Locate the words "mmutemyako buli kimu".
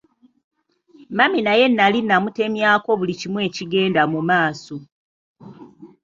2.05-3.37